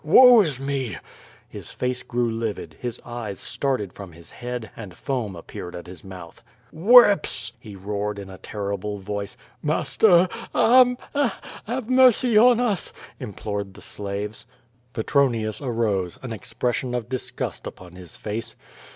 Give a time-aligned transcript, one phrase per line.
[0.03, 0.97] Woe is me!"
[1.47, 6.03] His face grew livid, his eyes started from his head^ and foam api)eared at his
[6.03, 6.41] mouth.
[6.71, 9.37] "Whips!" he roared, in a terrible voice.
[9.61, 11.33] "Master, Aaaa!— ^aa!
[11.65, 14.47] Have mercy on us!" implored the slaves.
[14.93, 18.55] Petronius arose, an expression of disgust upon his face.